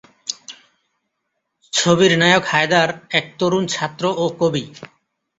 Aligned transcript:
ছবির 1.73 2.11
নায়ক 2.17 2.43
হায়দার 2.45 2.89
এক 3.11 3.25
তরুণ 3.39 3.63
ছাত্র 3.67 4.03
ও 4.17 4.25
কবি। 4.39 4.63